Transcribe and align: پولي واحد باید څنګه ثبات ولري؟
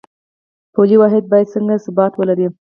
پولي 0.73 0.95
واحد 0.99 1.23
باید 1.31 1.51
څنګه 1.53 1.83
ثبات 1.85 2.13
ولري؟ 2.15 2.47